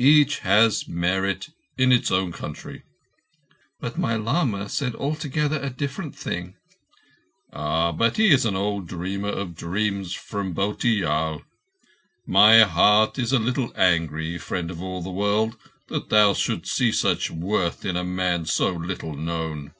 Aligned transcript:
Each 0.00 0.40
has 0.40 0.88
merit 0.88 1.50
in 1.78 1.92
its 1.92 2.10
own 2.10 2.32
country." 2.32 2.82
"But 3.78 3.96
my 3.96 4.16
lama 4.16 4.68
said 4.68 4.96
altogether 4.96 5.60
a 5.60 5.70
different 5.70 6.16
thing." 6.16 6.56
"Oh, 7.52 7.92
he 8.16 8.32
is 8.32 8.44
an 8.44 8.56
old 8.56 8.88
dreamer 8.88 9.28
of 9.28 9.54
dreams 9.54 10.12
from 10.12 10.54
Bhotiyal. 10.56 11.44
My 12.26 12.64
heart 12.64 13.16
is 13.16 13.32
a 13.32 13.38
little 13.38 13.72
angry, 13.76 14.38
Friend 14.38 14.72
of 14.72 14.82
all 14.82 15.02
the 15.02 15.10
World, 15.12 15.56
that 15.86 16.08
thou 16.08 16.34
shouldst 16.34 16.74
see 16.74 16.90
such 16.90 17.30
worth 17.30 17.84
in 17.84 17.96
a 17.96 18.02
man 18.02 18.44
so 18.46 18.72
little 18.72 19.14
known." 19.14 19.72